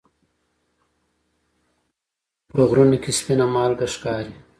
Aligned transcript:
په 2.49 2.59
غرونو 2.69 2.97
کې 3.03 3.11
سپینه 3.17 3.45
مالګه 3.53 3.87
ښکاري. 3.93 4.33